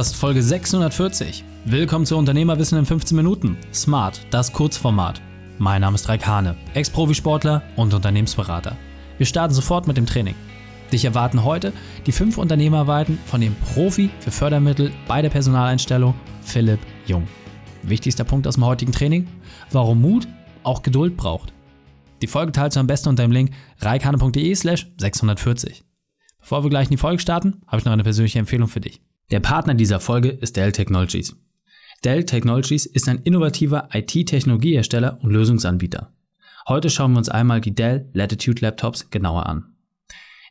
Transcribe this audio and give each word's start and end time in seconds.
Podcast 0.00 0.16
Folge 0.16 0.42
640. 0.42 1.44
Willkommen 1.66 2.06
zu 2.06 2.16
Unternehmerwissen 2.16 2.78
in 2.78 2.86
15 2.86 3.14
Minuten. 3.14 3.58
Smart, 3.70 4.18
das 4.30 4.50
Kurzformat. 4.50 5.20
Mein 5.58 5.82
Name 5.82 5.94
ist 5.94 6.08
Raik 6.08 6.26
Hane, 6.26 6.56
Ex-Profisportler 6.72 7.62
und 7.76 7.92
Unternehmensberater. 7.92 8.78
Wir 9.18 9.26
starten 9.26 9.52
sofort 9.52 9.86
mit 9.86 9.98
dem 9.98 10.06
Training. 10.06 10.34
Dich 10.90 11.04
erwarten 11.04 11.44
heute 11.44 11.74
die 12.06 12.12
fünf 12.12 12.38
Unternehmerweiten 12.38 13.18
von 13.26 13.42
dem 13.42 13.54
Profi 13.56 14.08
für 14.20 14.30
Fördermittel 14.30 14.90
bei 15.06 15.20
der 15.20 15.28
Personaleinstellung 15.28 16.14
Philipp 16.40 16.80
Jung. 17.04 17.28
Wichtigster 17.82 18.24
Punkt 18.24 18.46
aus 18.46 18.54
dem 18.54 18.64
heutigen 18.64 18.92
Training: 18.92 19.28
Warum 19.70 20.00
Mut 20.00 20.26
auch 20.62 20.80
Geduld 20.80 21.18
braucht. 21.18 21.52
Die 22.22 22.26
Folge 22.26 22.52
teilst 22.52 22.76
du 22.76 22.80
am 22.80 22.86
besten 22.86 23.10
unter 23.10 23.24
dem 23.24 23.32
Link 23.32 23.50
reikane.de/slash 23.80 24.92
640. 24.96 25.84
Bevor 26.38 26.64
wir 26.64 26.70
gleich 26.70 26.86
in 26.86 26.92
die 26.92 26.96
Folge 26.96 27.20
starten, 27.20 27.60
habe 27.66 27.80
ich 27.80 27.84
noch 27.84 27.92
eine 27.92 28.02
persönliche 28.02 28.38
Empfehlung 28.38 28.66
für 28.66 28.80
dich. 28.80 29.02
Der 29.30 29.38
Partner 29.38 29.74
dieser 29.74 30.00
Folge 30.00 30.28
ist 30.28 30.56
Dell 30.56 30.72
Technologies. 30.72 31.36
Dell 32.02 32.24
Technologies 32.24 32.84
ist 32.84 33.08
ein 33.08 33.18
innovativer 33.22 33.88
IT-Technologiehersteller 33.92 35.20
und 35.22 35.30
Lösungsanbieter. 35.30 36.12
Heute 36.66 36.90
schauen 36.90 37.12
wir 37.12 37.18
uns 37.18 37.28
einmal 37.28 37.60
die 37.60 37.74
Dell 37.74 38.08
Latitude 38.12 38.60
Laptops 38.60 39.10
genauer 39.10 39.46
an. 39.46 39.76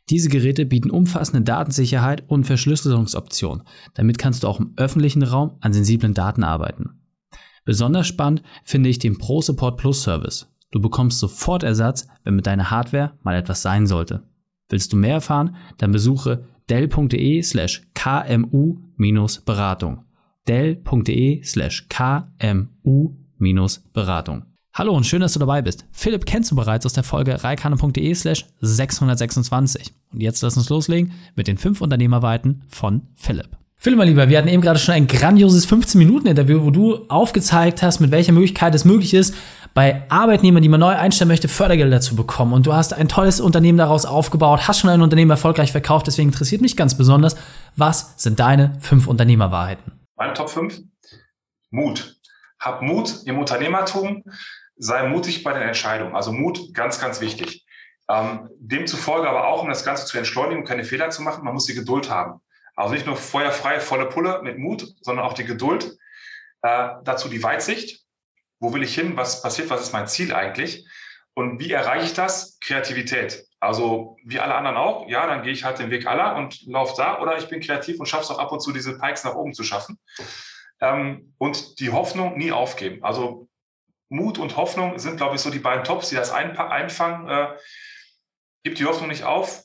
Diese 0.08 0.30
Geräte 0.30 0.64
bieten 0.64 0.90
umfassende 0.90 1.42
Datensicherheit 1.42 2.24
und 2.28 2.44
Verschlüsselungsoptionen. 2.44 3.64
Damit 3.92 4.16
kannst 4.16 4.44
du 4.44 4.48
auch 4.48 4.58
im 4.58 4.72
öffentlichen 4.76 5.22
Raum 5.22 5.56
an 5.60 5.74
sensiblen 5.74 6.14
Daten 6.14 6.42
arbeiten. 6.42 7.00
Besonders 7.66 8.06
spannend 8.06 8.42
finde 8.64 8.88
ich 8.88 8.98
den 8.98 9.18
Pro 9.18 9.42
Support 9.42 9.76
Plus 9.76 10.02
Service. 10.02 10.48
Du 10.70 10.80
bekommst 10.80 11.18
sofort 11.18 11.64
Ersatz, 11.64 12.08
wenn 12.24 12.34
mit 12.34 12.46
deiner 12.46 12.70
Hardware 12.70 13.12
mal 13.22 13.36
etwas 13.36 13.60
sein 13.60 13.86
sollte. 13.86 14.22
Willst 14.70 14.92
du 14.92 14.96
mehr 14.96 15.14
erfahren? 15.14 15.56
Dann 15.76 15.92
besuche 15.92 16.44
dell.de 16.70 17.42
slash 17.42 17.82
kmu-beratung. 17.94 20.04
dell.de 20.48 21.42
slash 21.44 21.86
kmu-beratung. 21.88 24.44
Hallo 24.72 24.96
und 24.96 25.04
schön, 25.04 25.20
dass 25.20 25.32
du 25.32 25.40
dabei 25.40 25.62
bist. 25.62 25.84
Philipp 25.90 26.26
kennst 26.26 26.52
du 26.52 26.56
bereits 26.56 26.86
aus 26.86 26.92
der 26.92 27.02
Folge 27.02 27.42
reikane.de 27.42 28.14
slash 28.14 28.46
626. 28.60 29.92
Und 30.12 30.20
jetzt 30.20 30.42
lass 30.42 30.56
uns 30.56 30.68
loslegen 30.68 31.10
mit 31.34 31.48
den 31.48 31.58
fünf 31.58 31.80
Unternehmerweiten 31.80 32.62
von 32.68 33.08
Philipp. 33.14 33.59
Philipp, 33.82 33.96
mein 33.96 34.08
Lieber, 34.08 34.28
wir 34.28 34.36
hatten 34.36 34.48
eben 34.48 34.60
gerade 34.60 34.78
schon 34.78 34.92
ein 34.92 35.06
grandioses 35.06 35.66
15-Minuten-Interview, 35.66 36.66
wo 36.66 36.70
du 36.70 37.06
aufgezeigt 37.08 37.82
hast, 37.82 37.98
mit 37.98 38.10
welcher 38.10 38.32
Möglichkeit 38.32 38.74
es 38.74 38.84
möglich 38.84 39.14
ist, 39.14 39.34
bei 39.72 40.02
Arbeitnehmern, 40.10 40.62
die 40.62 40.68
man 40.68 40.80
neu 40.80 40.94
einstellen 40.94 41.28
möchte, 41.28 41.48
Fördergelder 41.48 42.02
zu 42.02 42.14
bekommen. 42.14 42.52
Und 42.52 42.66
du 42.66 42.74
hast 42.74 42.92
ein 42.92 43.08
tolles 43.08 43.40
Unternehmen 43.40 43.78
daraus 43.78 44.04
aufgebaut, 44.04 44.68
hast 44.68 44.80
schon 44.80 44.90
ein 44.90 45.00
Unternehmen 45.00 45.30
erfolgreich 45.30 45.72
verkauft. 45.72 46.06
Deswegen 46.06 46.28
interessiert 46.28 46.60
mich 46.60 46.76
ganz 46.76 46.94
besonders, 46.94 47.36
was 47.74 48.22
sind 48.22 48.38
deine 48.38 48.76
fünf 48.80 49.06
Unternehmerwahrheiten? 49.06 49.92
Meine 50.14 50.34
Top 50.34 50.50
5? 50.50 50.78
Mut. 51.70 52.20
Hab 52.58 52.82
Mut 52.82 53.22
im 53.24 53.38
Unternehmertum, 53.38 54.24
sei 54.76 55.08
mutig 55.08 55.42
bei 55.42 55.54
den 55.54 55.62
Entscheidungen. 55.62 56.14
Also 56.14 56.32
Mut, 56.32 56.74
ganz, 56.74 57.00
ganz 57.00 57.22
wichtig. 57.22 57.64
Ähm, 58.10 58.50
demzufolge 58.58 59.26
aber 59.26 59.46
auch, 59.46 59.62
um 59.62 59.70
das 59.70 59.86
Ganze 59.86 60.04
zu 60.04 60.18
entschleunigen 60.18 60.64
keine 60.64 60.84
Fehler 60.84 61.08
zu 61.08 61.22
machen, 61.22 61.44
man 61.44 61.54
muss 61.54 61.64
die 61.64 61.74
Geduld 61.74 62.10
haben. 62.10 62.42
Also 62.80 62.94
nicht 62.94 63.06
nur 63.06 63.16
feuerfrei, 63.16 63.78
volle 63.78 64.06
Pulle 64.06 64.40
mit 64.42 64.58
Mut, 64.58 64.86
sondern 65.02 65.26
auch 65.26 65.34
die 65.34 65.44
Geduld. 65.44 65.98
Äh, 66.62 66.88
dazu 67.04 67.28
die 67.28 67.42
Weitsicht. 67.42 68.06
Wo 68.58 68.72
will 68.72 68.82
ich 68.82 68.94
hin? 68.94 69.16
Was 69.16 69.42
passiert? 69.42 69.68
Was 69.68 69.82
ist 69.82 69.92
mein 69.92 70.08
Ziel 70.08 70.34
eigentlich? 70.34 70.88
Und 71.34 71.60
wie 71.60 71.72
erreiche 71.72 72.06
ich 72.06 72.14
das? 72.14 72.58
Kreativität. 72.60 73.44
Also 73.60 74.16
wie 74.24 74.40
alle 74.40 74.54
anderen 74.54 74.78
auch. 74.78 75.06
Ja, 75.08 75.26
dann 75.26 75.42
gehe 75.42 75.52
ich 75.52 75.64
halt 75.64 75.78
den 75.78 75.90
Weg 75.90 76.06
aller 76.06 76.36
und 76.36 76.62
laufe 76.66 76.94
da. 76.96 77.20
Oder 77.20 77.36
ich 77.36 77.48
bin 77.48 77.60
kreativ 77.60 78.00
und 78.00 78.06
schaffe 78.06 78.24
es 78.24 78.30
auch 78.30 78.38
ab 78.38 78.50
und 78.50 78.60
zu, 78.60 78.72
diese 78.72 78.98
Pikes 78.98 79.24
nach 79.24 79.34
oben 79.34 79.52
zu 79.52 79.62
schaffen. 79.62 79.98
Ähm, 80.80 81.34
und 81.36 81.80
die 81.80 81.90
Hoffnung 81.90 82.38
nie 82.38 82.50
aufgeben. 82.50 83.04
Also 83.04 83.48
Mut 84.08 84.38
und 84.38 84.56
Hoffnung 84.56 84.98
sind, 84.98 85.18
glaube 85.18 85.36
ich, 85.36 85.42
so 85.42 85.50
die 85.50 85.58
beiden 85.58 85.84
Tops, 85.84 86.08
die 86.08 86.16
das 86.16 86.32
einfangen. 86.32 87.28
Äh, 87.28 87.56
gib 88.64 88.76
die 88.76 88.86
Hoffnung 88.86 89.08
nicht 89.08 89.24
auf, 89.24 89.64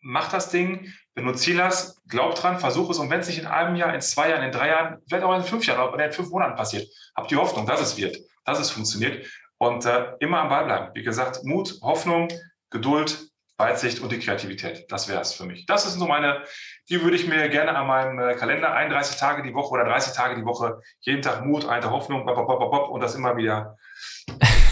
mach 0.00 0.30
das 0.30 0.50
Ding, 0.50 0.92
wenn 1.14 1.24
du 1.24 1.30
ein 1.30 1.36
Ziel 1.36 1.62
hast, 1.62 2.00
glaub 2.08 2.34
dran, 2.34 2.58
versuch 2.58 2.90
es. 2.90 2.98
Und 2.98 3.10
wenn 3.10 3.20
es 3.20 3.28
nicht 3.28 3.38
in 3.38 3.46
einem 3.46 3.76
Jahr, 3.76 3.94
in 3.94 4.00
zwei 4.00 4.30
Jahren, 4.30 4.42
in 4.42 4.52
drei 4.52 4.68
Jahren, 4.68 4.98
vielleicht 5.08 5.24
auch 5.24 5.34
in 5.36 5.42
fünf 5.42 5.66
Jahren 5.66 5.92
oder 5.92 6.04
in 6.04 6.12
fünf 6.12 6.30
Monaten 6.30 6.56
passiert, 6.56 6.88
hab 7.16 7.28
die 7.28 7.36
Hoffnung, 7.36 7.66
dass 7.66 7.80
es 7.80 7.96
wird, 7.96 8.18
dass 8.44 8.58
es 8.58 8.70
funktioniert. 8.70 9.26
Und 9.58 9.84
äh, 9.84 10.14
immer 10.20 10.40
am 10.40 10.48
Ball 10.48 10.64
bleiben. 10.64 10.90
Wie 10.94 11.02
gesagt, 11.02 11.44
Mut, 11.44 11.78
Hoffnung, 11.82 12.28
Geduld, 12.70 13.28
Weitsicht 13.58 14.00
und 14.00 14.10
die 14.10 14.18
Kreativität. 14.18 14.86
Das 14.90 15.08
wäre 15.08 15.20
es 15.20 15.34
für 15.34 15.44
mich. 15.44 15.66
Das 15.66 15.86
ist 15.86 15.94
so 15.94 16.06
meine, 16.06 16.42
die 16.88 17.00
würde 17.02 17.16
ich 17.16 17.28
mir 17.28 17.48
gerne 17.48 17.76
an 17.76 17.86
meinem 17.86 18.18
äh, 18.18 18.34
Kalender 18.34 18.72
31 18.72 19.16
Tage 19.16 19.42
die 19.42 19.54
Woche 19.54 19.70
oder 19.70 19.84
30 19.84 20.14
Tage 20.14 20.34
die 20.34 20.44
Woche, 20.44 20.80
jeden 21.00 21.22
Tag 21.22 21.44
Mut, 21.44 21.68
eine 21.68 21.90
Hoffnung, 21.90 22.26
bop, 22.26 22.34
bop, 22.34 22.58
bop, 22.58 22.88
und 22.88 23.00
das 23.00 23.14
immer 23.14 23.36
wieder 23.36 23.76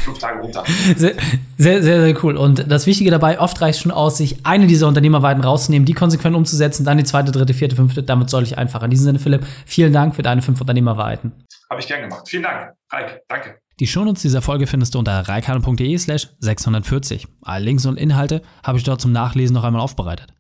fünf 0.01 0.19
Tage 0.19 0.41
runter. 0.41 0.65
Sehr, 0.97 1.15
sehr, 1.59 1.83
sehr, 1.83 2.25
cool. 2.25 2.37
Und 2.37 2.71
das 2.71 2.87
Wichtige 2.87 3.11
dabei, 3.11 3.41
oft 3.41 3.61
reicht 3.61 3.77
es 3.77 3.83
schon 3.83 3.93
aus, 3.93 4.17
sich 4.19 4.45
eine 4.45 4.67
dieser 4.67 4.89
Unternehmerweiten 4.89 5.43
rauszunehmen, 5.43 5.87
die 5.87 5.95
konsequent 5.95 6.35
umzusetzen, 6.37 6.85
dann 6.85 6.99
die 6.99 7.05
zweite, 7.05 7.33
dritte, 7.33 7.55
vierte, 7.55 7.77
fünfte. 7.77 8.03
Damit 8.03 8.31
soll 8.31 8.43
ich 8.43 8.59
einfach. 8.59 8.83
In 8.83 8.91
diesem 8.91 9.05
Sinne, 9.05 9.19
Philipp, 9.19 9.47
vielen 9.67 9.93
Dank 9.93 10.15
für 10.15 10.23
deine 10.23 10.43
fünf 10.43 10.61
Unternehmerweiten. 10.61 11.33
Habe 11.69 11.81
ich 11.81 11.87
gern 11.87 12.03
gemacht. 12.03 12.29
Vielen 12.29 12.43
Dank. 12.43 12.73
Reik, 12.91 13.23
danke. 13.29 13.61
Die 13.81 13.87
Shownotes 13.87 14.21
dieser 14.21 14.43
Folge 14.43 14.67
findest 14.67 14.95
du 14.95 14.99
unter 14.99 15.21
reikane.de 15.21 15.97
slash 15.97 16.29
640. 16.41 17.27
Alle 17.43 17.65
Links 17.65 17.87
und 17.87 17.97
Inhalte 17.97 18.43
habe 18.63 18.77
ich 18.77 18.85
dort 18.85 19.01
zum 19.01 19.13
Nachlesen 19.13 19.55
noch 19.55 19.65
einmal 19.65 19.81
aufbereitet. 19.81 20.35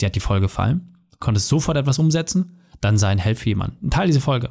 Dir 0.00 0.06
hat 0.06 0.14
die 0.14 0.20
Folge 0.20 0.46
gefallen? 0.46 0.96
Du 1.10 1.18
konntest 1.18 1.48
sofort 1.48 1.76
etwas 1.76 1.98
umsetzen? 1.98 2.60
Dann 2.80 2.96
sei 2.96 3.08
ein 3.08 3.18
Held 3.18 3.38
für 3.38 3.50
jemanden. 3.50 3.90
Teil 3.90 4.06
diese 4.06 4.20
Folge. 4.20 4.50